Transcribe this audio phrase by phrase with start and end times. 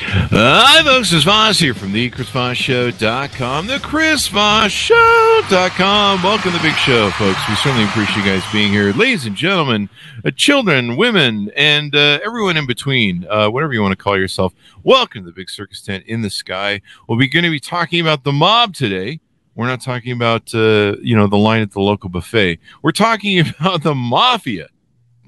[0.00, 1.12] Hi, folks.
[1.12, 6.22] It's Voss here from the ChrisVossShow.com, the ChrisVossShow.com.
[6.22, 7.40] Welcome to the big show, folks.
[7.48, 8.92] We certainly appreciate you guys being here.
[8.92, 9.90] Ladies and gentlemen,
[10.24, 14.54] uh, children, women, and uh, everyone in between, uh, whatever you want to call yourself,
[14.84, 16.80] welcome to the big circus tent in the sky.
[17.08, 19.18] We'll be going to be talking about the mob today.
[19.56, 22.60] We're not talking about, uh, you know, the line at the local buffet.
[22.82, 24.68] We're talking about the mafia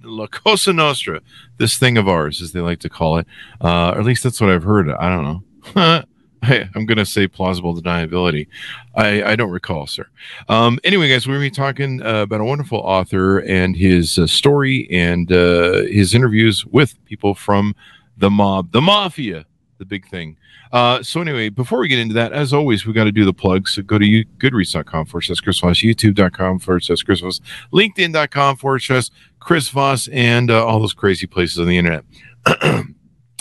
[0.02, 1.20] La Cosa Nostra,
[1.59, 3.26] this thing of ours, as they like to call it.
[3.60, 4.90] Uh, or at least that's what I've heard.
[4.90, 6.04] I don't know.
[6.42, 8.48] I, am going to say plausible deniability.
[8.95, 10.07] I, I don't recall, sir.
[10.48, 14.18] Um, anyway, guys, we're going to be talking uh, about a wonderful author and his
[14.18, 17.74] uh, story and uh, his interviews with people from
[18.16, 19.45] the mob, the mafia,
[19.80, 20.36] the big thing.
[20.70, 23.32] Uh, so anyway, before we get into that, as always, we got to do the
[23.32, 23.74] plugs.
[23.74, 27.40] So go to you, goodreads.com forward slash Chris Voss, youtube.com forward slash Chris Voss,
[27.73, 32.04] linkedin.com forward slash Chris Voss, and uh, all those crazy places on the internet.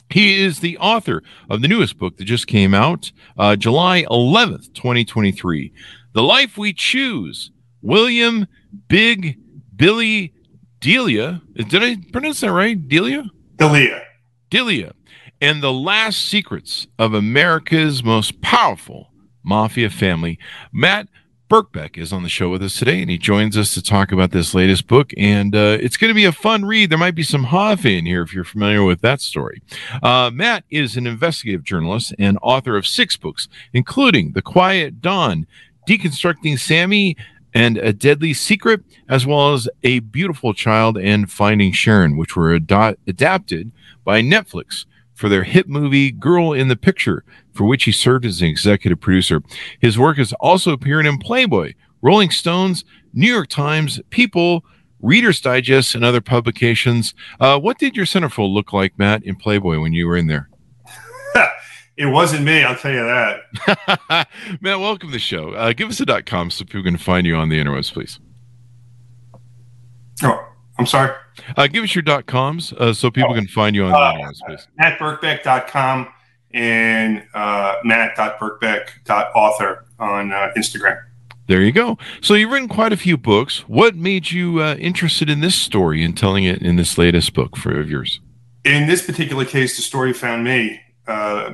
[0.09, 4.73] he is the author of the newest book that just came out uh, July 11th,
[4.73, 5.71] 2023.
[6.13, 7.51] The Life We Choose,
[7.83, 8.47] William
[8.87, 9.37] Big
[9.75, 10.33] Billy
[10.79, 11.41] D'Elia.
[11.53, 12.87] Did I pronounce that right?
[12.87, 13.29] D'Elia?
[13.57, 14.01] D'Elia.
[14.49, 14.93] D'Elia
[15.41, 19.11] and the last secrets of America's most powerful
[19.43, 20.37] mafia family.
[20.71, 21.07] Matt
[21.49, 24.29] Birkbeck is on the show with us today, and he joins us to talk about
[24.29, 25.11] this latest book.
[25.17, 26.91] And uh, it's going to be a fun read.
[26.91, 29.63] There might be some Hoffa in here if you're familiar with that story.
[30.03, 35.47] Uh, Matt is an investigative journalist and author of six books, including The Quiet Don,
[35.87, 37.17] Deconstructing Sammy,
[37.51, 42.53] and A Deadly Secret, as well as A Beautiful Child and Finding Sharon, which were
[42.53, 43.71] ad- adapted
[44.03, 44.85] by Netflix
[45.19, 49.01] for their hit movie Girl in the Picture, for which he served as an executive
[49.01, 49.43] producer.
[49.81, 54.63] His work has also appeared in Playboy, Rolling Stones, New York Times, People,
[55.01, 57.13] Reader's Digest, and other publications.
[57.37, 60.49] Uh, what did your centerfold look like, Matt, in Playboy when you were in there?
[61.97, 64.27] it wasn't me, I'll tell you that.
[64.61, 65.51] Matt, welcome to the show.
[65.51, 68.21] Uh, give us a dot com so people can find you on the interwebs, please.
[70.23, 70.47] Oh,
[70.77, 71.13] I'm sorry.
[71.57, 74.29] Uh, give us your dot coms uh, so people oh, can find you on uh,
[74.29, 74.67] the space.
[74.79, 76.07] MattBirkbeck.com
[76.51, 81.03] and uh, matt.birkbeck.author on uh, Instagram.
[81.47, 81.97] There you go.
[82.21, 83.67] So you've written quite a few books.
[83.67, 87.57] What made you uh, interested in this story and telling it in this latest book
[87.57, 88.19] for of yours?
[88.63, 90.79] In this particular case, the story found me.
[91.07, 91.53] Uh,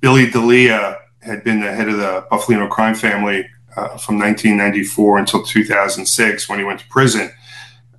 [0.00, 5.42] Billy D'Elia had been the head of the Bufalino crime family uh, from 1994 until
[5.42, 7.30] 2006 when he went to prison.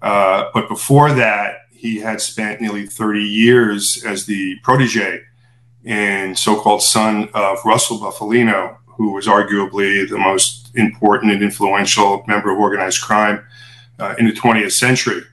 [0.02, 5.22] Uh, but before that, he had spent nearly 30 years as the protege
[5.84, 12.52] and so-called son of Russell Bufalino, who was arguably the most important and influential member
[12.52, 13.44] of organized crime
[14.00, 15.24] uh, in the 20th century.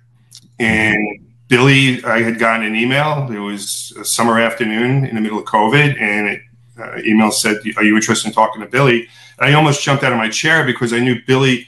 [0.58, 3.30] And Billy, I had gotten an email.
[3.30, 6.42] It was a summer afternoon in the middle of COVID, and it,
[6.78, 9.08] uh, email said, "Are you interested in talking to Billy?"
[9.38, 11.66] And I almost jumped out of my chair because I knew Billy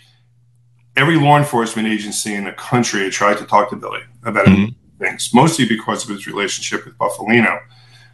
[1.01, 4.73] every law enforcement agency in the country had tried to talk to Billy about mm-hmm.
[5.03, 7.59] things, mostly because of his relationship with Bufalino.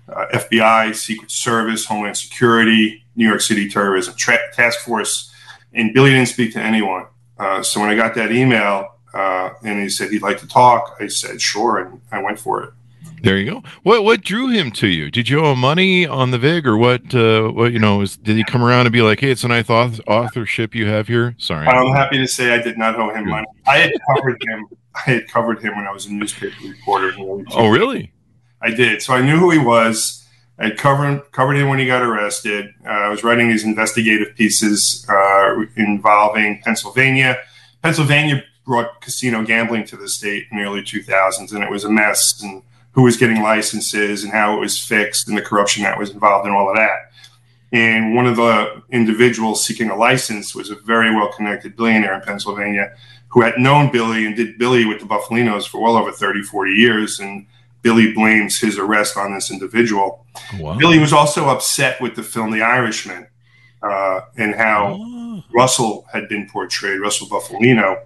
[0.09, 5.33] Uh, FBI, Secret Service, Homeland Security, New York City Terrorism tra- Task Force,
[5.73, 7.07] and Billy didn't speak to anyone.
[7.39, 10.97] Uh, so when I got that email uh, and he said he'd like to talk,
[11.01, 12.71] I said sure, and I went for it.
[13.27, 13.63] There you go.
[13.83, 15.11] What what drew him to you?
[15.11, 17.13] Did you owe him money on the vig, or what?
[17.13, 17.99] Uh, what you know?
[17.99, 20.87] Was, did he come around and be like, "Hey, it's a nice author- authorship you
[20.87, 21.35] have here"?
[21.37, 23.31] Sorry, I'm happy to say I did not owe him Good.
[23.31, 23.47] money.
[23.67, 24.67] I had covered him.
[24.95, 27.15] I had covered him when I was a newspaper reporter.
[27.51, 28.13] Oh, really?
[28.63, 29.03] I did.
[29.03, 30.25] So I knew who he was.
[30.61, 32.67] I covered covered him when he got arrested.
[32.87, 37.39] Uh, I was writing these investigative pieces uh, involving Pennsylvania.
[37.83, 41.91] Pennsylvania brought casino gambling to the state in the early 2000s, and it was a
[41.91, 42.41] mess.
[42.41, 42.63] And
[42.97, 46.47] who was getting licenses and how it was fixed and the corruption that was involved
[46.47, 47.13] in all of that.
[47.71, 52.23] And one of the individuals seeking a license was a very well connected billionaire in
[52.23, 52.97] Pennsylvania
[53.29, 56.73] who had known Billy and did Billy with the Bufalinos for well over 30, 40
[56.73, 57.21] years.
[57.21, 57.47] And
[57.83, 60.25] Billy blames his arrest on this individual.
[60.59, 60.79] Wow.
[60.79, 63.27] Billy was also upset with the film The Irishman
[63.83, 65.45] uh, and how oh.
[65.53, 68.01] Russell had been portrayed, Russell Bufalino.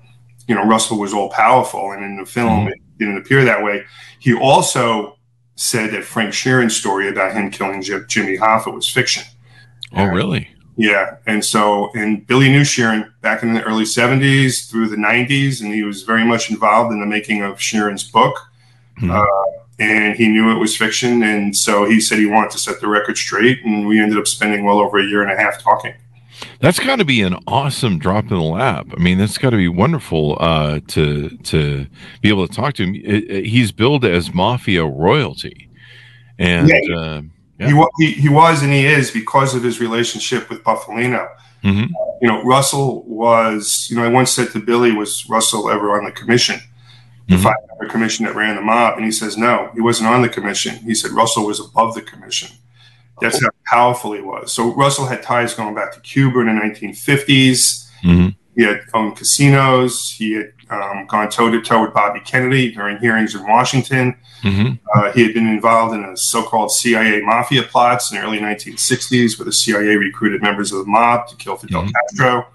[0.49, 1.93] You know, Russell was all powerful.
[1.93, 3.85] And in the film, mm-hmm didn't appear that way.
[4.21, 5.19] He also
[5.57, 9.25] said that Frank Sheeran's story about him killing Jim, Jimmy Hoffa was fiction.
[9.93, 10.49] Oh, really?
[10.77, 15.61] Yeah, and so and Billy knew Sheeran back in the early '70s through the '90s,
[15.61, 18.37] and he was very much involved in the making of Sheeran's book.
[18.99, 19.11] Mm-hmm.
[19.11, 22.81] Uh, and he knew it was fiction, and so he said he wanted to set
[22.81, 25.61] the record straight, and we ended up spending well over a year and a half
[25.61, 25.95] talking.
[26.61, 28.89] That's got to be an awesome drop in the lap.
[28.95, 31.87] I mean, that's got to be wonderful uh, to to
[32.21, 32.95] be able to talk to him.
[32.95, 35.71] It, it, he's billed as mafia royalty,
[36.39, 37.23] and yeah, uh,
[37.59, 37.85] yeah.
[37.99, 41.31] He, he, was and he is because of his relationship with Bufalino.
[41.65, 41.93] Mm-hmm.
[42.21, 43.89] You know, Russell was.
[43.91, 46.61] You know, I once said to Billy, "Was Russell ever on the commission?"
[47.29, 47.45] The mm-hmm.
[47.45, 50.29] five member commission that ran the mob, and he says no, he wasn't on the
[50.29, 50.77] commission.
[50.77, 52.51] He said Russell was above the commission.
[53.21, 54.53] That's how powerful he was.
[54.53, 57.89] So Russell had ties going back to Cuba in the 1950s.
[58.03, 58.29] Mm-hmm.
[58.57, 60.11] He had owned casinos.
[60.11, 64.17] He had um, gone toe to toe with Bobby Kennedy during hearings in Washington.
[64.43, 64.75] Mm-hmm.
[64.95, 69.39] Uh, he had been involved in a so-called CIA mafia plots in the early 1960s,
[69.39, 71.91] where the CIA recruited members of the mob to kill Fidel mm-hmm.
[71.91, 72.47] Castro.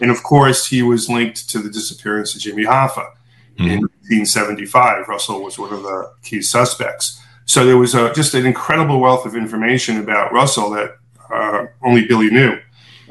[0.00, 3.10] And of course, he was linked to the disappearance of Jimmy Hoffa
[3.58, 5.02] in 1975.
[5.02, 5.10] Mm-hmm.
[5.10, 7.20] Russell was one of the key suspects.
[7.46, 10.96] So there was a, just an incredible wealth of information about Russell that
[11.32, 12.58] uh, only Billy knew.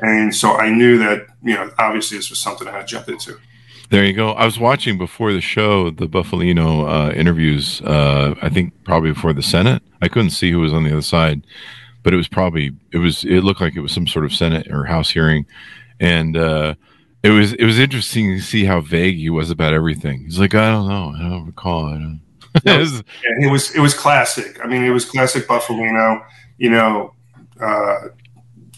[0.02, 3.10] And so I knew that, you know, obviously this was something I had to jump
[3.10, 3.38] into.
[3.90, 4.32] There you go.
[4.32, 7.80] I was watching before the show the Bufalino uh, interviews.
[7.82, 9.84] Uh, I think probably before the Senate.
[10.02, 11.46] I couldn't see who was on the other side,
[12.02, 14.68] but it was probably it was it looked like it was some sort of Senate
[14.72, 15.46] or House hearing,
[16.00, 16.74] and uh,
[17.22, 20.24] it was it was interesting to see how vague he was about everything.
[20.24, 21.86] He's like, I don't know, I don't recall.
[21.86, 22.22] I don't.
[22.66, 24.60] it, was, yeah, it was it was classic.
[24.64, 26.24] I mean, it was classic Bufalino.
[26.58, 27.14] You know,
[27.60, 28.10] uh,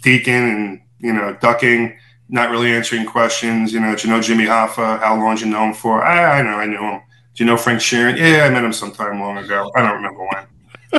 [0.01, 1.97] Deacon and you know ducking
[2.29, 3.73] not really answering questions.
[3.73, 4.99] You know, do you know Jimmy Hoffa?
[4.99, 6.03] How long you know him for?
[6.03, 7.01] I, I know, I knew him.
[7.35, 8.17] Do you know Frank Sheeran?
[8.17, 9.71] Yeah, I met him sometime long ago.
[9.75, 10.47] I don't remember when.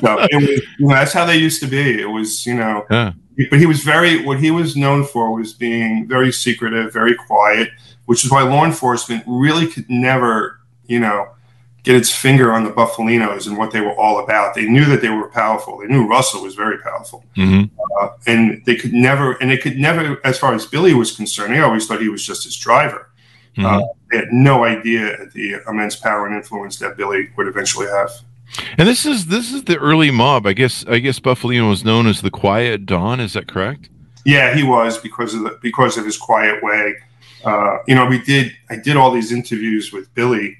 [0.02, 2.00] So it was, you know, that's how they used to be.
[2.00, 3.12] It was, you know, yeah.
[3.50, 7.70] but he was very, what he was known for was being very secretive, very quiet,
[8.04, 11.28] which is why law enforcement really could never, you know,
[11.86, 14.56] get its finger on the Bufalinos and what they were all about.
[14.56, 15.78] They knew that they were powerful.
[15.78, 17.72] They knew Russell was very powerful, mm-hmm.
[18.00, 21.54] uh, and they could never, and they could never, as far as Billy was concerned,
[21.54, 23.08] they always thought he was just his driver.
[23.56, 23.66] Mm-hmm.
[23.66, 28.10] Uh, they had no idea the immense power and influence that Billy would eventually have.
[28.78, 30.44] And this is this is the early mob.
[30.44, 33.20] I guess I guess Bufalino was known as the Quiet Don.
[33.20, 33.90] Is that correct?
[34.24, 36.94] Yeah, he was because of the, because of his quiet way.
[37.44, 40.58] Uh, you know, we did I did all these interviews with Billy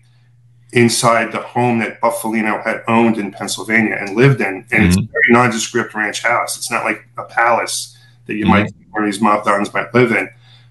[0.77, 4.47] inside the home that Bufalino had owned in Pennsylvania and lived in.
[4.47, 4.85] And mm-hmm.
[4.85, 6.57] it's a very nondescript ranch house.
[6.57, 7.97] It's not like a palace
[8.27, 8.51] that you mm-hmm.
[8.51, 10.29] might one of these mob dons might live in.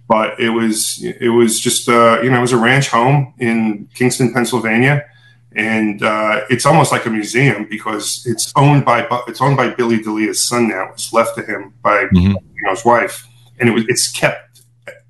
[0.08, 3.90] But it was it was just uh, you know it was a ranch home in
[3.96, 5.04] Kingston, Pennsylvania,
[5.54, 10.00] and uh, it's almost like a museum because it's owned by it's owned by Billy
[10.00, 10.92] D'Elia's son now.
[10.94, 12.18] It's left to him by mm-hmm.
[12.20, 13.28] you know his wife,
[13.60, 14.45] and it was it's kept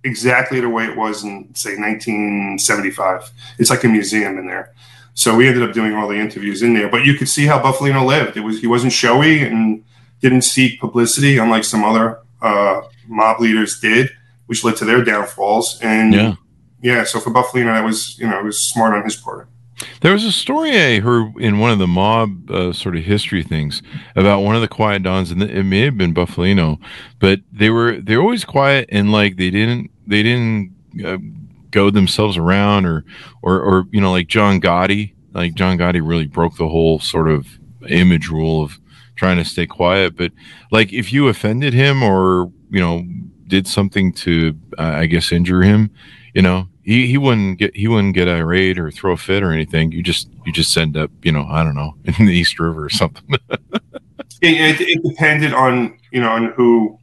[0.05, 3.31] exactly the way it was in say 1975.
[3.57, 4.73] It's like a museum in there.
[5.15, 7.59] So we ended up doing all the interviews in there, but you could see how
[7.61, 8.37] Bufalino lived.
[8.37, 9.83] It was he wasn't showy and
[10.21, 14.09] didn't seek publicity, unlike some other uh, mob leaders did,
[14.45, 15.79] which led to their downfalls.
[15.81, 16.35] And yeah,
[16.81, 17.03] yeah.
[17.05, 19.47] So for Bufalino, that was you know it was smart on his part.
[20.01, 23.43] There was a story I heard in one of the mob uh, sort of history
[23.43, 23.81] things
[24.15, 26.79] about one of the quiet dons, and it may have been Bufalino,
[27.19, 30.74] but they were they're always quiet and like they didn't they didn't
[31.05, 31.17] uh,
[31.71, 33.03] go themselves around or
[33.41, 37.29] or or you know like John Gotti like John Gotti really broke the whole sort
[37.29, 37.45] of
[37.89, 38.79] image rule of
[39.17, 40.15] trying to stay quiet.
[40.15, 40.31] But
[40.71, 43.05] like if you offended him or you know
[43.47, 45.91] did something to uh, I guess injure him
[46.33, 49.51] you know he, he wouldn't get he wouldn't get irate or throw a fit or
[49.51, 49.91] anything.
[49.91, 52.85] You just you just end up you know I don't know in the East River
[52.85, 53.24] or something.
[54.41, 57.00] It, it, it, depended on you know on who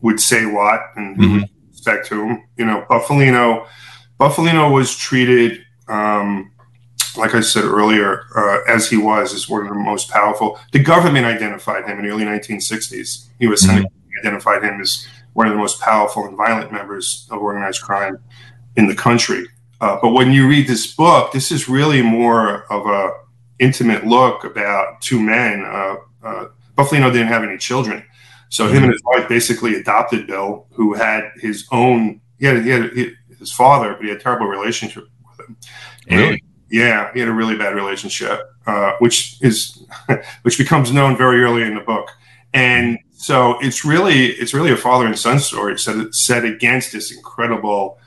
[0.00, 2.42] would say what and who mm-hmm respect to him.
[2.56, 3.66] You know, Bufalino,
[4.18, 6.50] Bufalino was treated, um,
[7.16, 10.58] like I said earlier, uh, as he was, as one of the most powerful.
[10.72, 13.28] The government identified him in the early 1960s.
[13.38, 13.84] He was mm-hmm.
[14.18, 18.18] identified him as one of the most powerful and violent members of organized crime
[18.76, 19.46] in the country.
[19.80, 23.12] Uh, but when you read this book, this is really more of a
[23.60, 25.64] intimate look about two men.
[25.64, 28.04] Uh, uh Bufalino didn't have any children.
[28.48, 32.20] So him and his wife basically adopted Bill, who had his own.
[32.38, 32.90] He had, he had
[33.38, 35.56] his father, but he had a terrible relationship with him.
[36.08, 36.44] And really?
[36.70, 39.84] Yeah, he had a really bad relationship, uh, which is
[40.42, 42.10] which becomes known very early in the book.
[42.54, 47.12] And so it's really it's really a father and son story set set against this
[47.12, 47.98] incredible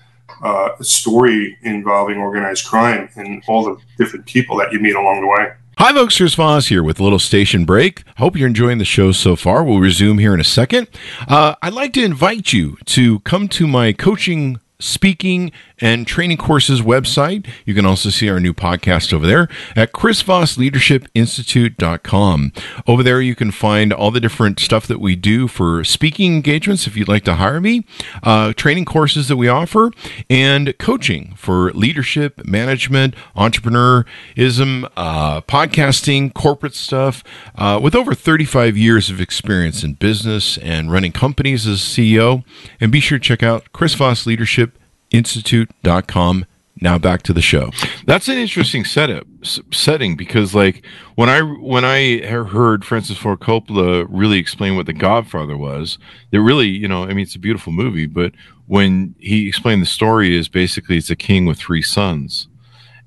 [0.43, 5.27] uh, story involving organized crime and all the different people that you meet along the
[5.27, 5.53] way.
[5.83, 6.15] Hi, folks.
[6.15, 8.03] Chris Voss here with a little station break.
[8.17, 9.63] Hope you're enjoying the show so far.
[9.63, 10.87] We'll resume here in a second.
[11.27, 16.81] Uh, I'd like to invite you to come to my coaching speaking and training courses
[16.81, 17.47] website.
[17.65, 22.51] You can also see our new podcast over there at chrisvossleadershipinstitute.com.
[22.87, 26.87] Over there, you can find all the different stuff that we do for speaking engagements
[26.87, 27.85] if you'd like to hire me,
[28.23, 29.91] uh, training courses that we offer,
[30.29, 37.23] and coaching for leadership, management, entrepreneurism, uh, podcasting, corporate stuff.
[37.55, 42.43] Uh, with over 35 years of experience in business and running companies as CEO.
[42.79, 44.70] And be sure to check out Chris Voss Leadership
[45.11, 46.45] institute.com
[46.79, 47.69] now back to the show.
[48.05, 49.27] That's an interesting setup
[49.71, 54.93] setting because like when i when i heard francis ford coppola really explain what the
[54.93, 55.97] godfather was
[56.31, 58.33] it really you know i mean it's a beautiful movie but
[58.71, 62.47] when he explained the story is basically it's a king with three sons.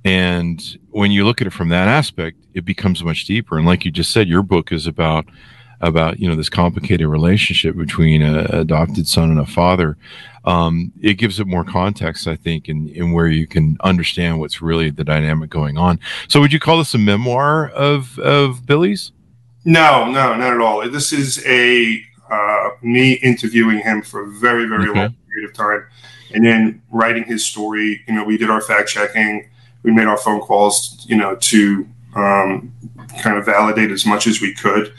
[0.05, 3.57] And when you look at it from that aspect it becomes much deeper.
[3.57, 5.25] And like you just said your book is about
[5.81, 9.97] about you know this complicated relationship between an adopted son and a father
[10.45, 14.61] um, it gives it more context, I think, in, in where you can understand what's
[14.61, 15.99] really the dynamic going on.
[16.29, 19.13] So, would you call this a memoir of of Billy's?
[19.65, 20.89] No, no, not at all.
[20.91, 25.01] This is a uh, me interviewing him for a very, very okay.
[25.01, 25.87] long period of time,
[26.35, 28.03] and then writing his story.
[28.07, 29.49] You know, we did our fact checking,
[29.83, 32.73] we made our phone calls, you know, to um,
[33.23, 34.93] kind of validate as much as we could.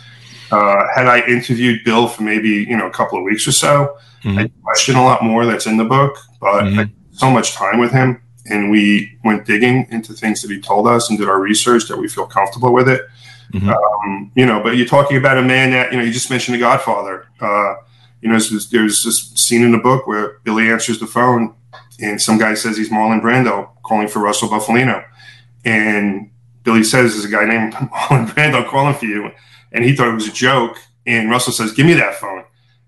[0.51, 3.97] Uh, had I interviewed Bill for maybe you know a couple of weeks or so,
[4.23, 4.37] mm-hmm.
[4.37, 6.91] I question a lot more that's in the book, but mm-hmm.
[7.11, 11.09] so much time with him, and we went digging into things that he told us
[11.09, 13.01] and did our research that we feel comfortable with it.
[13.53, 13.69] Mm-hmm.
[13.69, 16.55] Um, you know, but you're talking about a man that you know you just mentioned
[16.55, 17.27] The Godfather.
[17.39, 17.75] Uh,
[18.21, 21.53] you know, there's, there's this scene in the book where Billy answers the phone,
[21.99, 25.05] and some guy says he's Marlon Brando calling for Russell Bufalino,
[25.63, 26.31] and
[26.63, 29.31] Billy says there's a guy named Marlon Brando calling for you,
[29.75, 30.77] and he thought it was a joke.
[31.05, 32.43] And Russell says, "Give me that phone,"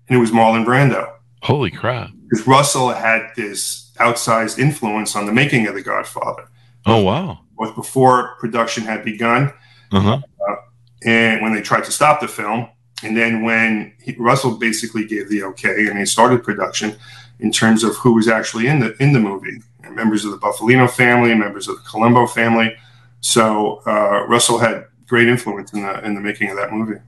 [0.08, 1.12] and it was Marlon Brando.
[1.42, 2.10] Holy crap!
[2.24, 6.48] Because Russell had this outsized influence on the making of The Godfather.
[6.86, 7.40] Oh wow!
[7.56, 9.52] Was before production had begun,
[9.92, 10.20] uh-huh.
[10.48, 10.56] uh,
[11.04, 12.68] and when they tried to stop the film,
[13.04, 16.96] and then when he, Russell basically gave the okay and they started production
[17.38, 20.38] in terms of who was actually in the in the movie, and members of the
[20.38, 22.74] Bufalino family, members of the Colombo family.
[23.20, 27.00] So uh, Russell had great influence in the in the making of that movie.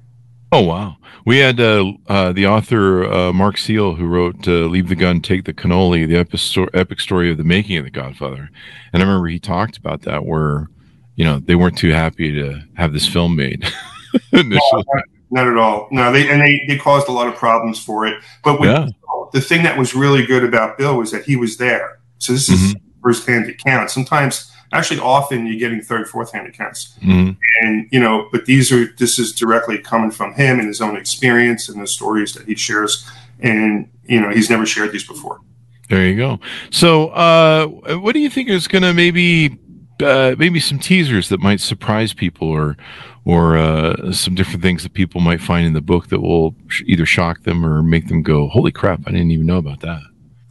[0.52, 0.96] Oh wow!
[1.24, 5.20] We had uh, uh, the author uh, Mark Seal who wrote uh, "Leave the Gun,
[5.20, 8.50] Take the Cannoli," the epic, sto- epic story of the making of The Godfather,
[8.92, 10.68] and I remember he talked about that where
[11.14, 13.62] you know they weren't too happy to have this film made
[14.32, 14.60] initially.
[14.72, 15.86] No, not, not, at all.
[15.92, 18.20] No, they and they, they caused a lot of problems for it.
[18.42, 18.88] But with, yeah.
[19.32, 22.00] the thing that was really good about Bill was that he was there.
[22.18, 23.00] So this is mm-hmm.
[23.02, 23.90] firsthand account.
[23.90, 26.96] Sometimes actually often you're getting third, fourth hand accounts.
[27.02, 27.32] Mm-hmm.
[27.62, 30.96] And, you know, but these are, this is directly coming from him and his own
[30.96, 33.08] experience and the stories that he shares.
[33.40, 35.40] And, you know, he's never shared these before.
[35.88, 36.38] There you go.
[36.70, 39.58] So, uh, what do you think is going to maybe,
[40.00, 42.76] uh, maybe some teasers that might surprise people or,
[43.24, 46.54] or uh, some different things that people might find in the book that will
[46.86, 49.00] either shock them or make them go, "Holy crap!
[49.06, 50.00] I didn't even know about that."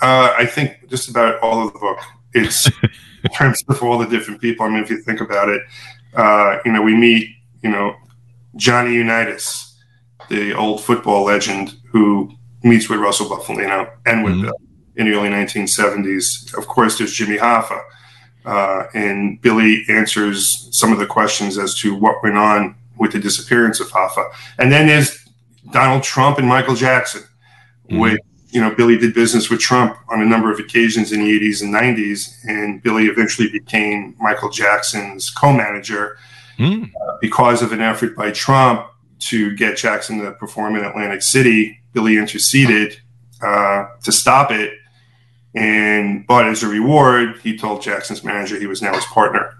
[0.02, 2.00] Uh, I think just about all of the book.
[2.33, 2.67] It's
[3.24, 4.65] in terms of all the different people.
[4.65, 5.62] I mean, if you think about it,
[6.13, 7.29] uh, you know, we meet,
[7.62, 7.95] you know,
[8.55, 9.77] Johnny Unitas,
[10.29, 12.31] the old football legend who
[12.63, 14.43] meets with Russell Bufalino and with mm-hmm.
[14.43, 14.62] Bill
[14.95, 16.57] in the early 1970s.
[16.57, 17.81] Of course, there's Jimmy Hoffa.
[18.45, 23.19] Uh, and Billy answers some of the questions as to what went on with the
[23.19, 24.29] disappearance of Hoffa.
[24.57, 25.25] And then there's
[25.71, 28.00] Donald Trump and Michael Jackson, mm-hmm.
[28.00, 28.19] which
[28.51, 31.62] you know, Billy did business with Trump on a number of occasions in the 80s
[31.62, 36.18] and 90s, and Billy eventually became Michael Jackson's co-manager
[36.58, 36.86] mm.
[36.86, 38.88] uh, because of an effort by Trump
[39.20, 41.79] to get Jackson to perform in Atlantic City.
[41.94, 43.00] Billy interceded
[43.44, 44.74] uh, to stop it,
[45.53, 49.53] and but as a reward, he told Jackson's manager he was now his partner.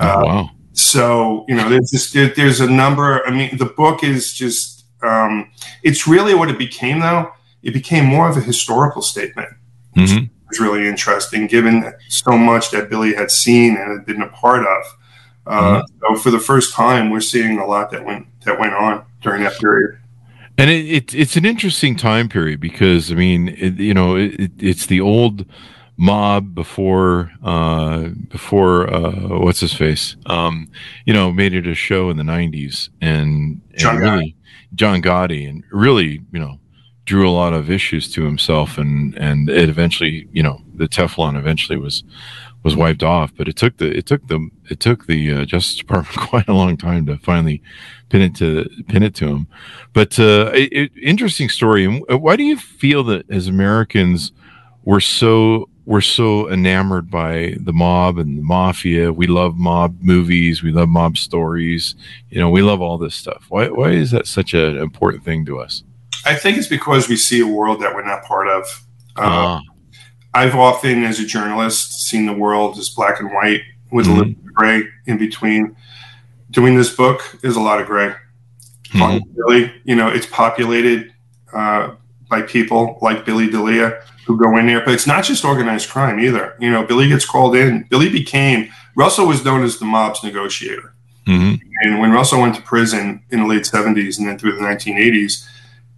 [0.00, 0.50] Oh, uh, wow!
[0.72, 3.24] So you know, there's just there, there's a number.
[3.26, 5.50] I mean, the book is just um,
[5.82, 7.32] it's really what it became though
[7.64, 9.48] it became more of a historical statement.
[9.96, 10.26] Mm-hmm.
[10.48, 14.60] Was really interesting, given so much that Billy had seen and had been a part
[14.60, 14.84] of.
[15.46, 15.98] Uh, mm-hmm.
[16.00, 19.42] So for the first time, we're seeing a lot that went that went on during
[19.42, 19.98] that period.
[20.58, 24.52] And it, it it's an interesting time period because I mean, it, you know, it,
[24.58, 25.46] it's the old
[25.96, 30.68] mob before uh before uh what's his face um
[31.06, 34.36] you know made it a show in the 90s and, and John really
[34.74, 36.58] John Gotti and really you know
[37.04, 41.36] drew a lot of issues to himself, and and it eventually, you know, the Teflon
[41.36, 42.02] eventually was
[42.62, 43.32] was wiped off.
[43.36, 46.54] But it took the it took the it took the uh, Justice Department quite a
[46.54, 47.62] long time to finally
[48.08, 49.46] pin it to pin it to him.
[49.92, 51.84] But uh, it, interesting story.
[51.84, 54.32] And why do you feel that as Americans
[54.84, 59.12] we're so we're so enamored by the mob and the mafia?
[59.12, 60.62] We love mob movies.
[60.62, 61.94] We love mob stories.
[62.30, 63.46] You know, we love all this stuff.
[63.50, 65.84] Why why is that such an important thing to us?
[66.26, 68.84] I think it's because we see a world that we're not part of.
[69.16, 69.60] Uh, uh
[70.34, 73.62] I've often, as a journalist, seen the world as black and white
[73.92, 74.14] with mm-hmm.
[74.14, 75.76] a little gray in between.
[76.50, 78.14] Doing this book is a lot of gray.
[78.88, 79.30] Mm-hmm.
[79.34, 81.12] Really, you know, it's populated
[81.52, 81.94] uh,
[82.28, 86.18] by people like Billy D'Elia who go in there, but it's not just organized crime
[86.18, 86.56] either.
[86.58, 87.86] You know, Billy gets called in.
[87.90, 90.94] Billy became Russell was known as the mob's negotiator,
[91.26, 91.54] mm-hmm.
[91.82, 95.46] and when Russell went to prison in the late '70s and then through the 1980s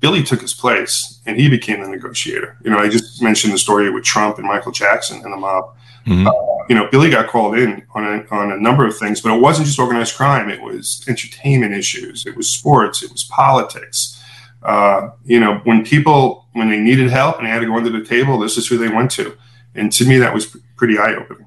[0.00, 2.58] Billy took his place and he became the negotiator.
[2.62, 5.74] You know, I just mentioned the story with Trump and Michael Jackson and the mob.
[6.06, 6.26] Mm-hmm.
[6.26, 6.32] Uh,
[6.68, 9.40] you know, Billy got called in on a, on a number of things, but it
[9.40, 10.48] wasn't just organized crime.
[10.48, 12.26] It was entertainment issues.
[12.26, 13.02] It was sports.
[13.02, 14.22] It was politics.
[14.62, 17.90] Uh, you know, when people, when they needed help and they had to go under
[17.90, 19.36] the table, this is who they went to.
[19.74, 21.46] And to me, that was pretty eye opening.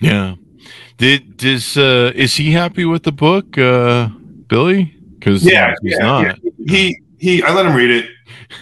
[0.00, 0.34] Yeah.
[0.98, 4.08] Did, does, uh, is he happy with the book, uh,
[4.48, 4.94] Billy?
[5.14, 6.24] Because yeah, he's yeah, not.
[6.24, 6.50] Yeah.
[6.66, 8.10] He, he I let him read it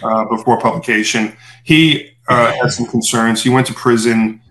[0.01, 1.37] uh, before publication.
[1.63, 3.43] He uh, had some concerns.
[3.43, 4.41] He went to prison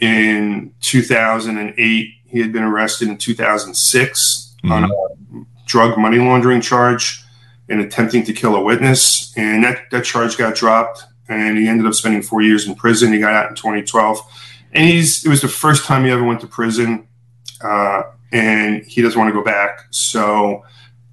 [0.00, 2.08] in 2008.
[2.26, 4.70] He had been arrested in 2006 mm-hmm.
[4.70, 7.24] on a drug money laundering charge
[7.70, 9.32] and attempting to kill a witness.
[9.34, 13.14] And that, that charge got dropped, and he ended up spending four years in prison.
[13.14, 14.20] He got out in 2012,
[14.74, 17.08] and he's it was the first time he ever went to prison,
[17.62, 19.86] uh, and he doesn't want to go back.
[19.90, 20.64] So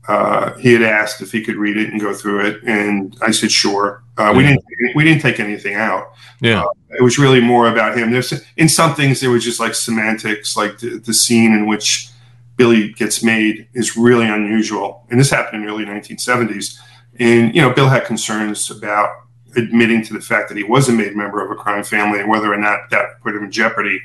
[0.08, 3.32] uh, he had asked if he could read it and go through it, and I
[3.32, 4.04] said sure.
[4.18, 4.64] Uh, we didn't
[4.96, 6.14] we didn't take anything out.
[6.40, 8.12] Yeah, uh, it was really more about him.
[8.12, 12.10] There's in some things there was just like semantics, like the, the scene in which
[12.58, 16.80] Billy gets made is really unusual, and this happened in the early 1970s.
[17.20, 19.10] And you know, Bill had concerns about
[19.56, 22.30] admitting to the fact that he was a made member of a crime family and
[22.30, 24.02] whether or not that put him in jeopardy.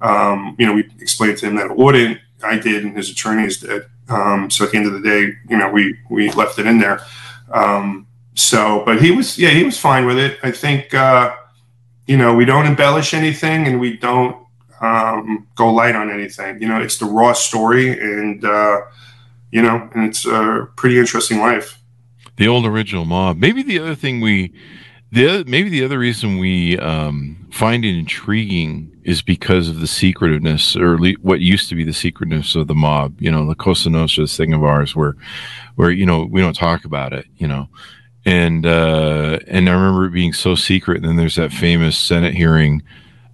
[0.00, 2.18] Um, you know, we explained to him that it wouldn't.
[2.42, 3.86] I did, and his attorneys did.
[4.08, 6.78] Um, so at the end of the day, you know, we we left it in
[6.78, 7.00] there.
[7.52, 10.38] Um, so, but he was, yeah, he was fine with it.
[10.42, 11.34] I think, uh,
[12.06, 14.36] you know, we don't embellish anything, and we don't
[14.80, 16.60] um, go light on anything.
[16.60, 18.82] You know, it's the raw story, and uh,
[19.50, 21.78] you know, and it's a pretty interesting life.
[22.36, 23.38] The old original mob.
[23.38, 24.52] Maybe the other thing we
[25.12, 30.76] the maybe the other reason we um, find it intriguing is because of the secretiveness,
[30.76, 33.20] or what used to be the secretiveness of the mob.
[33.20, 35.16] You know, the Cosa Nostra, thing of ours, where,
[35.76, 37.26] where you know we don't talk about it.
[37.36, 37.68] You know,
[38.24, 40.96] and uh, and I remember it being so secret.
[40.96, 42.82] And then there's that famous Senate hearing,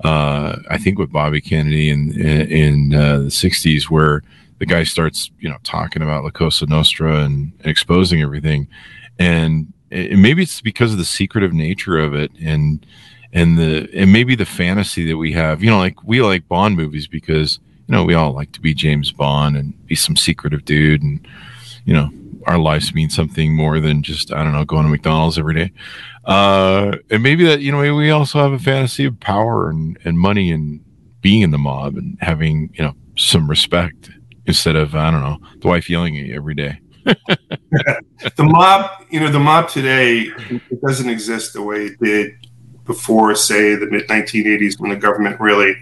[0.05, 4.23] uh, I think with Bobby Kennedy in in, in uh, the '60s, where
[4.59, 8.69] the guy starts you know talking about La Cosa Nostra and, and exposing everything,
[9.19, 12.85] and and maybe it's because of the secretive nature of it and
[13.33, 16.77] and the and maybe the fantasy that we have you know like we like bond
[16.77, 20.65] movies because you know we all like to be james bond and be some secretive
[20.65, 21.27] dude and
[21.85, 22.11] you know
[22.47, 25.73] our lives mean something more than just i don't know going to mcdonald's every day.
[26.25, 30.19] Uh and maybe that you know we also have a fantasy of power and and
[30.19, 30.81] money and
[31.21, 34.11] being in the mob and having you know some respect
[34.47, 39.21] instead of i don't know the wife yelling at you every day the mob, you
[39.21, 40.31] know, the mob today
[40.71, 42.33] it doesn't exist the way it did
[42.85, 45.75] before, say, the mid 1980s when the government really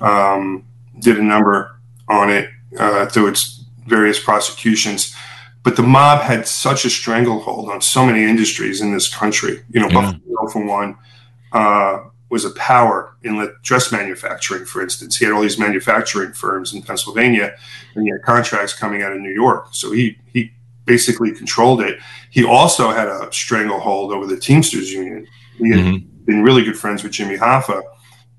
[0.00, 0.64] um,
[1.00, 1.78] did a number
[2.08, 5.14] on it uh, through its various prosecutions.
[5.62, 9.62] But the mob had such a stranglehold on so many industries in this country.
[9.70, 10.12] You know, yeah.
[10.12, 10.96] Buffalo, for one,
[11.52, 15.16] uh, was a power in dress manufacturing, for instance.
[15.16, 17.56] He had all these manufacturing firms in Pennsylvania,
[17.94, 19.68] and he had contracts coming out of New York.
[19.72, 20.52] So he he
[20.88, 22.00] basically controlled it.
[22.30, 25.26] He also had a stranglehold over the Teamsters Union.
[25.58, 26.24] He had mm-hmm.
[26.24, 27.80] been really good friends with Jimmy Hoffa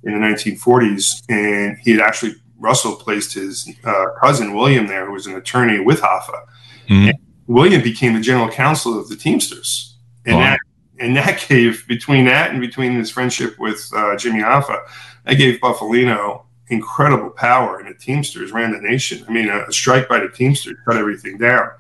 [0.04, 5.14] in the 1940s, and he had actually Russell placed his uh, cousin William there, who
[5.14, 6.46] was an attorney with Hoffa.
[6.90, 7.10] Mm-hmm.
[7.48, 10.42] William became the general counsel of the Teamsters, and wow.
[10.42, 10.60] that
[11.00, 14.80] and that gave between that and between his friendship with uh, Jimmy Hoffa,
[15.26, 19.26] that gave Bufalino incredible power, and the Teamsters ran the nation.
[19.28, 21.72] I mean, a, a strike by the Teamsters cut everything down.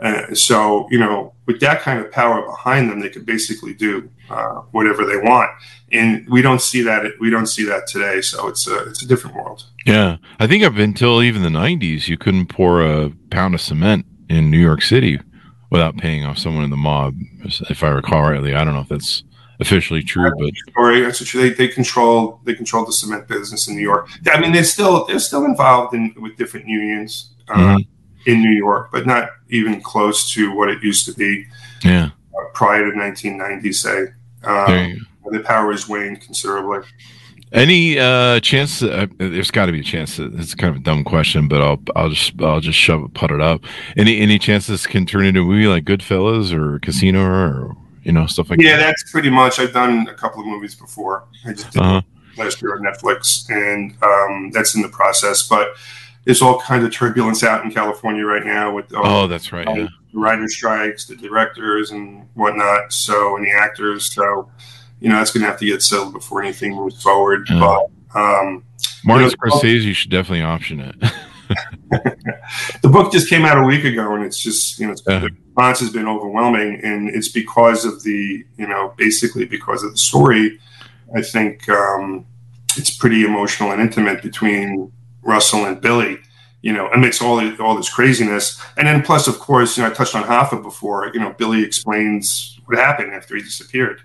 [0.00, 4.08] Uh, so, you know, with that kind of power behind them, they could basically do
[4.30, 5.50] uh, whatever they want,
[5.90, 7.04] and we don't see that.
[7.20, 8.20] We don't see that today.
[8.20, 9.64] So it's a it's a different world.
[9.86, 14.06] Yeah, I think up until even the '90s, you couldn't pour a pound of cement
[14.28, 15.18] in New York City
[15.70, 17.14] without paying off someone in the mob.
[17.44, 19.24] If I recall rightly, I don't know if that's
[19.60, 21.00] officially true, but story.
[21.00, 21.40] That's true.
[21.42, 24.08] They, they control they control the cement business in New York.
[24.32, 27.86] I mean, they're still they're still involved in with different unions uh, Mhm.
[28.28, 31.46] In New York, but not even close to what it used to be
[31.82, 33.72] yeah, uh, prior to 1990.
[33.72, 34.06] Say
[34.42, 34.92] go.
[35.32, 36.86] the power has waned considerably.
[37.50, 38.82] Any uh, chance?
[38.82, 40.18] Uh, there's got to be a chance.
[40.18, 43.14] That, it's kind of a dumb question, but I'll I'll just I'll just shove it,
[43.14, 43.62] put it up.
[43.96, 48.12] Any any chance this can turn into a movie like Goodfellas or Casino or you
[48.12, 48.80] know stuff like Yeah, that?
[48.80, 49.58] Yeah, that's pretty much.
[49.58, 51.24] I've done a couple of movies before.
[51.46, 52.02] I just did Uh-huh.
[52.36, 55.48] last year on Netflix, and um, that's in the process.
[55.48, 55.68] But
[56.28, 59.66] there's all kinds of turbulence out in California right now with Oh, that's right.
[59.66, 59.88] Yeah.
[60.12, 62.92] the writer strikes, the directors, and whatnot.
[62.92, 64.12] So, and the actors.
[64.12, 64.50] So,
[65.00, 67.48] you know, that's going to have to get settled before anything moves forward.
[67.48, 67.60] Yeah.
[68.12, 68.62] But um,
[69.06, 69.34] Martin Yeah.
[69.50, 70.96] Scorsese should definitely option it.
[72.82, 75.20] the book just came out a week ago, and it's just you know Yeah.
[75.20, 79.92] the response has been overwhelming, and it's because of the you know basically because of
[79.92, 80.58] the story.
[81.16, 82.26] I think um,
[82.76, 86.18] it's pretty emotional and intimate between Russell and Billy.
[86.60, 89.90] You know, amidst all the, all this craziness, and then plus, of course, you know,
[89.90, 91.08] I touched on Hoffa before.
[91.14, 94.00] You know, Billy explains what happened after he disappeared.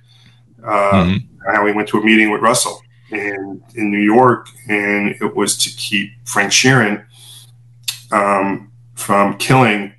[0.64, 1.24] Uh, Mhm.
[1.52, 2.80] how he went to a meeting with Russell
[3.12, 7.04] in in New York, and it was to keep Frank Sheeran
[8.12, 9.94] um, from killing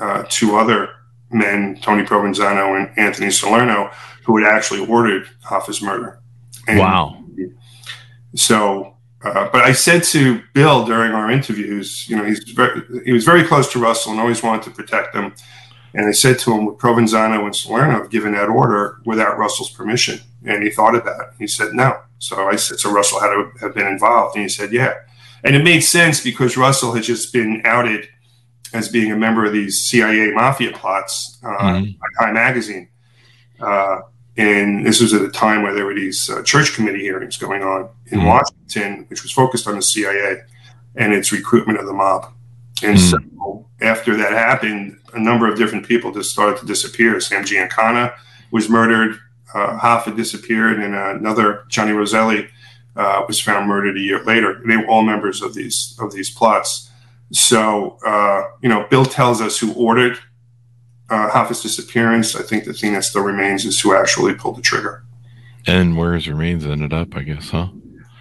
[0.00, 0.90] uh, two other
[1.30, 3.90] men, Tony Provenzano and Anthony Salerno,
[4.24, 6.18] who had actually ordered Hoffa's murder.
[6.66, 7.18] And Wow.
[8.34, 8.91] So,
[9.24, 13.24] uh, but I said to Bill during our interviews, you know, he's very, he was
[13.24, 15.34] very close to Russell and always wanted to protect him.
[15.94, 19.70] And I said to him, would Provenzano and Salerno have given that order without Russell's
[19.70, 20.20] permission?
[20.44, 21.34] And he thought of that.
[21.38, 22.00] He said no.
[22.18, 24.34] So I said, so Russell had to have been involved.
[24.36, 24.94] And he said, yeah.
[25.44, 28.08] And it made sense because Russell had just been outed
[28.72, 31.98] as being a member of these CIA mafia plots uh, Mhm.
[31.98, 32.88] by Time Magazine.
[33.60, 34.00] Uh,
[34.36, 37.62] and this was at a time where there were these uh, church committee hearings going
[37.62, 38.26] on in Mhm.
[38.26, 40.38] Washington, which was focused on the CIA
[40.96, 42.32] and its recruitment of the mob.
[42.82, 43.10] And Mhm.
[43.10, 47.20] so after that happened, a number of different people just started to disappear.
[47.20, 48.12] Sam Giancana
[48.50, 49.18] was murdered.
[49.54, 52.48] Uh, Hoffa disappeared, and another Johnny Roselli
[52.96, 54.60] uh, was found murdered a year later.
[54.66, 56.90] They were all members of these of these plots.
[57.32, 60.18] So uh, you know, Bill tells us who ordered
[61.12, 62.34] uh, Hoffa's disappearance.
[62.34, 65.04] I think the thing that still remains is who actually pulled the trigger.
[65.66, 67.68] And where his remains ended up, I guess, huh?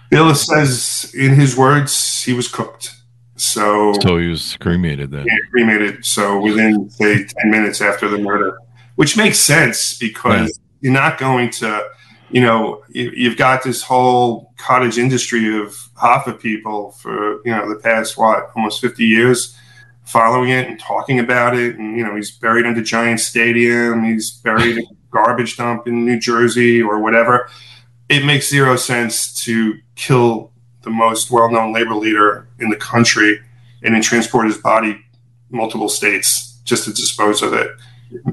[0.09, 2.93] Bill says, in his words, he was cooked.
[3.37, 5.25] So, So he was cremated then.
[5.25, 6.05] yeah, cremated.
[6.05, 8.57] So within say ten minutes after the murder,
[8.95, 11.87] which makes sense because you're not going to,
[12.29, 17.67] you know, you, you've got this whole cottage industry of Hoffa people for you know
[17.67, 19.57] the past what almost fifty years,
[20.05, 24.31] following it and talking about it, and you know he's buried under Giant Stadium, he's
[24.31, 27.49] buried in a garbage dump in New Jersey or whatever.
[28.09, 30.51] It makes zero sense to kill
[30.83, 33.39] the most well-known labor leader in the country
[33.83, 34.99] and then transport his body
[35.49, 37.71] multiple states just to dispose of it.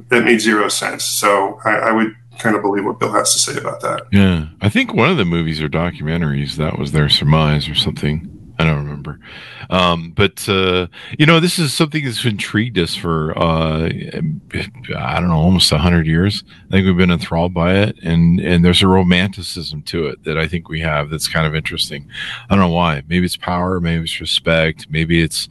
[0.09, 1.04] That made zero sense.
[1.04, 4.07] So I, I would kind of believe what Bill has to say about that.
[4.12, 8.38] Yeah, I think one of the movies or documentaries that was their surmise or something.
[8.59, 9.21] I don't remember,
[9.71, 15.29] um, but uh, you know, this is something that's intrigued us for uh, I don't
[15.29, 16.42] know, almost hundred years.
[16.66, 20.38] I think we've been enthralled by it, and and there's a romanticism to it that
[20.38, 22.09] I think we have that's kind of interesting.
[22.51, 23.03] I don't know why.
[23.09, 25.49] Maybe it's power, maybe it's respect, maybe it's,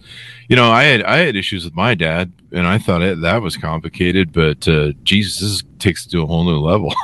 [0.49, 3.41] you know, I had I had issues with my dad, and I thought it, that
[3.41, 6.93] was complicated, but uh, Jesus, this takes it to a whole new level.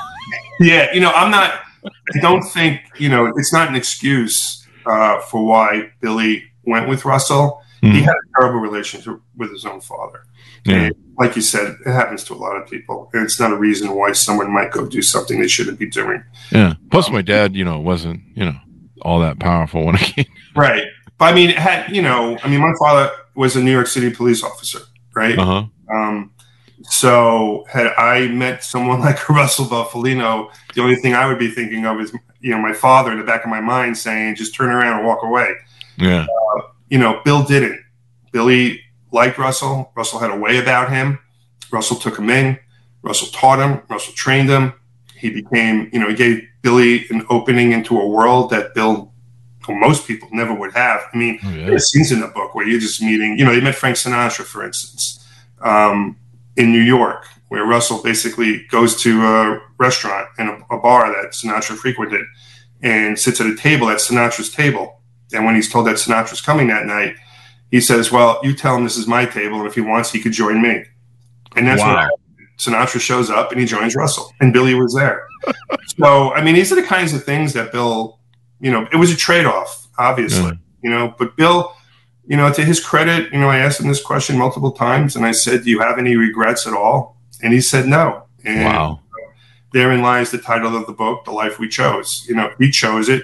[0.59, 1.61] Yeah, you know, I'm not.
[1.83, 3.25] I don't think you know.
[3.35, 7.61] It's not an excuse uh, for why Billy went with Russell.
[7.81, 8.01] He Mhm.
[8.01, 10.23] had a terrible relationship with his own father.
[10.65, 10.75] Yeah.
[10.75, 13.57] And like you said, it happens to a lot of people, and it's not a
[13.57, 16.23] reason why someone might go do something they shouldn't be doing.
[16.51, 16.75] Yeah.
[16.91, 18.55] Plus, my dad, you know, wasn't you know
[19.01, 20.25] all that powerful when I came.
[20.55, 20.83] Right.
[21.17, 23.87] But I mean, it had you know, I mean, my father was a New York
[23.87, 24.79] City police officer,
[25.13, 25.37] right?
[25.37, 25.63] Uh huh.
[25.93, 26.31] Um,
[26.93, 31.85] so had I met someone like Russell Bufalino, the only thing I would be thinking
[31.85, 34.69] of is you know my father in the back of my mind saying, "Just turn
[34.69, 35.53] around and walk away."
[35.97, 36.25] Yeah.
[36.89, 37.79] You know, Bill didn't.
[38.31, 39.91] Billy liked Russell.
[39.95, 41.19] Russell had a way about him.
[41.71, 42.59] Russell took him in.
[43.01, 43.81] Russell taught him.
[43.89, 44.73] Russell trained him.
[45.15, 49.11] He became, you know, he gave Billy an opening into a world that Bill,
[49.67, 51.01] well, most people never would have.
[51.13, 51.65] I mean, Oh, yeah.
[51.67, 54.43] there's scenes in the book where you're just meeting, you know, they met Frank Sinatra,
[54.43, 55.25] for instance,
[55.61, 56.17] um,
[56.57, 61.31] in New York, where Russell basically goes to a restaurant and a, a bar that
[61.33, 62.25] Sinatra frequented
[62.81, 65.01] and sits at a table at Sinatra's table.
[65.33, 67.15] And when he's told that Sinatra's coming that night,
[67.71, 70.19] he says, Well, you tell him this is my table, and if he wants, he
[70.19, 70.83] could join me.
[71.55, 72.01] And that's what Wow.
[72.01, 72.19] happened.
[72.59, 75.25] Sinatra shows up and he joins Russell, and Billy was there.
[75.97, 78.19] so, I mean, these are the kinds of things that Bill,
[78.59, 80.53] you know, it was a trade off, obviously, yeah.
[80.83, 81.75] you know, but Bill,
[82.25, 85.25] you know, to his credit, you know, I asked him this question multiple times and
[85.25, 87.17] I said, Do you have any regrets at all?
[87.41, 88.23] And he said, No.
[88.45, 88.99] And wow.
[89.73, 92.25] Therein lies the title of the book, The Life We Chose.
[92.29, 93.23] You know, he chose it.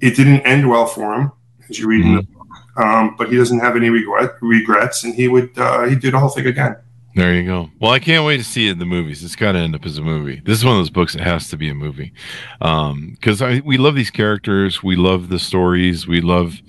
[0.00, 1.32] It didn't end well for him,
[1.70, 2.10] as you read mm-hmm.
[2.10, 2.32] in the mm-hmm.
[2.32, 2.84] book.
[2.84, 6.18] Um, but he doesn't have any regret, regrets, and he would uh, he'd do the
[6.18, 6.76] whole thing again.
[7.14, 7.70] There you go.
[7.80, 9.24] Well, I can't wait to see it in the movies.
[9.24, 10.42] It's got to end up as a movie.
[10.44, 12.12] This is one of those books that has to be a movie
[12.60, 14.82] because um, we love these characters.
[14.82, 16.06] We love the stories.
[16.06, 16.60] We love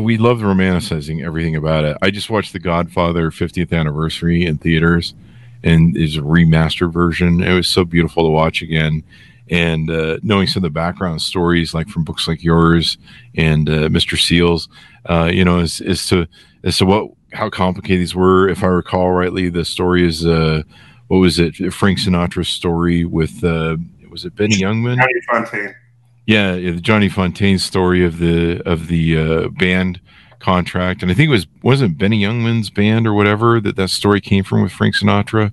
[0.00, 1.96] we love romanticizing everything about it.
[2.00, 5.14] I just watched The Godfather 50th anniversary in theaters,
[5.62, 7.42] and is a remastered version.
[7.42, 9.02] It was so beautiful to watch again,
[9.50, 12.98] and uh, knowing some of the background stories, like from books like yours
[13.36, 14.18] and uh, Mr.
[14.18, 14.68] Seals,
[15.06, 16.26] uh, you know, as, as to
[16.64, 18.48] as to what how complicated these were.
[18.48, 20.62] If I recall rightly, the story is uh,
[21.08, 21.54] what was it?
[21.72, 23.76] Frank Sinatra's story with uh,
[24.10, 24.96] was it Benny Youngman?
[24.96, 25.74] Johnny Fontane.
[26.26, 30.00] Yeah, yeah, the Johnny Fontane story of the of the uh, band
[30.40, 34.20] contract, and I think it was wasn't Benny Youngman's band or whatever that that story
[34.20, 35.52] came from with Frank Sinatra.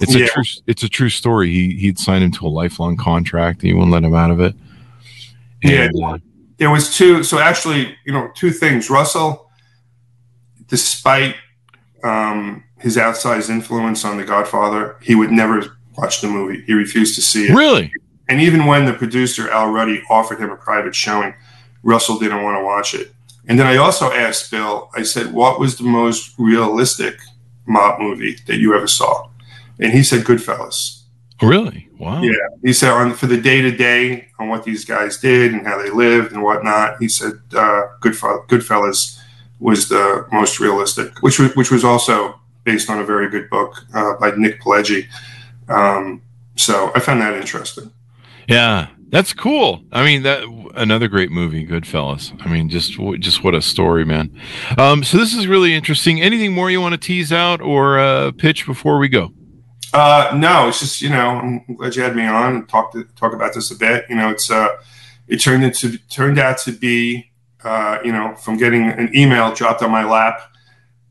[0.00, 0.24] It's yeah.
[0.24, 1.50] a true it's a true story.
[1.50, 4.40] He he'd signed him to a lifelong contract, and he wouldn't let him out of
[4.40, 4.54] it.
[5.62, 6.18] And, yeah, uh,
[6.56, 7.22] there was two.
[7.22, 8.90] So actually, you know, two things.
[8.90, 9.48] Russell,
[10.66, 11.36] despite
[12.02, 16.62] um, his outsized influence on The Godfather, he would never watch the movie.
[16.62, 17.54] He refused to see it.
[17.54, 17.92] Really?
[18.28, 21.34] And even when the producer Al Ruddy offered him a private showing,
[21.82, 23.12] Russell didn't want to watch it.
[23.46, 27.16] And then I also asked Bill, I said, what was the most realistic
[27.66, 29.30] mob movie that you ever saw?
[29.80, 31.02] And he said, Goodfellas.
[31.40, 31.88] Really?
[31.98, 32.20] Wow.
[32.20, 32.34] Yeah.
[32.62, 35.80] He said, on for the day to day on what these guys did and how
[35.80, 39.18] they lived and whatnot, he said, uh, Goodfellas, Goodfellas
[39.60, 43.84] was the most realistic, which was, which was also based on a very good book
[43.94, 45.06] uh, by Nick Pileggi.
[45.68, 46.22] Um,
[46.56, 47.92] so I found that interesting.
[48.48, 49.84] Yeah, that's cool.
[49.92, 50.42] I mean, that
[50.74, 52.34] another great movie, Goodfellas.
[52.44, 54.34] I mean, just just what a story, man.
[54.78, 56.20] Um, so this is really interesting.
[56.20, 59.32] Anything more you want to tease out or uh, pitch before we go?
[59.92, 63.04] Uh, no, it's just you know I'm glad you had me on and talk to
[63.16, 64.04] talk about this a bit.
[64.08, 64.76] You know, it's uh,
[65.26, 67.30] it turned into turned out to be
[67.64, 70.40] uh, you know from getting an email dropped on my lap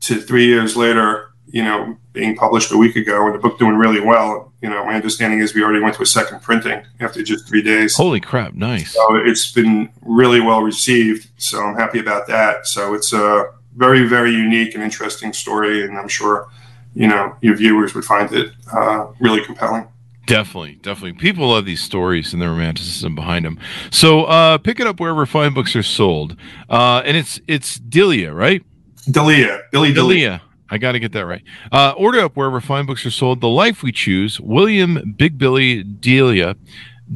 [0.00, 3.76] to three years later, you know, being published a week ago and the book doing
[3.76, 4.52] really well.
[4.60, 7.62] You know, my understanding is we already went to a second printing after just three
[7.62, 7.96] days.
[7.96, 8.54] Holy crap!
[8.54, 8.92] Nice.
[8.92, 11.28] So it's been really well received.
[11.36, 12.66] So I'm happy about that.
[12.66, 16.48] So it's a very, very unique and interesting story, and I'm sure
[16.94, 19.86] you know your viewers would find it uh, really compelling.
[20.26, 21.14] Definitely, definitely.
[21.14, 23.58] People love these stories and the romanticism behind them.
[23.90, 26.36] So uh, pick it up wherever fine books are sold,
[26.68, 28.62] uh, and it's it's D'Elia, right?
[29.10, 30.18] D'Elia, Billy D'Elia.
[30.18, 30.42] D'Elia.
[30.70, 31.42] I got to get that right.
[31.72, 33.40] Uh, order up wherever fine books are sold.
[33.40, 36.56] The Life We Choose, William Big Billy D'Elia.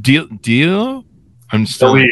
[0.01, 1.05] Deal, Deal?
[1.51, 2.09] I'm still D'Elia.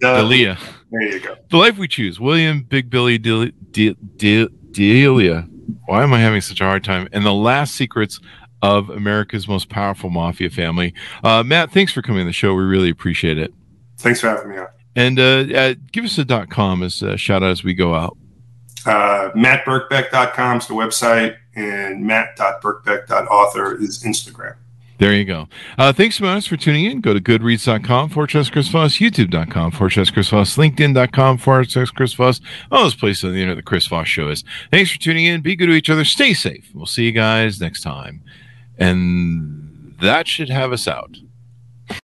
[0.00, 0.16] there.
[0.16, 0.58] D'Elia.
[0.90, 1.36] There you go.
[1.50, 4.48] The Life We Choose, William Big Billy D'Elia.
[4.72, 5.48] D'Elia.
[5.86, 7.08] Why am I having such a hard time?
[7.12, 8.20] And the Last Secrets
[8.60, 10.94] of America's Most Powerful Mafia Family.
[11.24, 12.54] Uh, Matt, thanks for coming on the show.
[12.54, 13.52] We really appreciate it.
[13.98, 14.66] Thanks for having me on.
[14.94, 17.94] And uh, uh, give us a dot com as a shout out as we go
[17.94, 18.16] out.
[18.86, 24.56] Uh, MattBirkbeck.com is the website, and matt.birkbeck.author is Instagram.
[24.98, 25.48] There you go.
[25.78, 27.00] Uh, thanks so much for tuning in.
[27.00, 31.90] Go to goodreads.com forward slash Chris Voss, youtube.com forward slash Chris Voss, linkedin.com forward slash
[31.90, 32.40] Chris Voss,
[32.70, 34.44] all those places on the internet the Chris Voss show is.
[34.70, 35.40] Thanks for tuning in.
[35.40, 36.04] Be good to each other.
[36.04, 36.70] Stay safe.
[36.72, 38.22] We'll see you guys next time.
[38.78, 41.16] And that should have us out.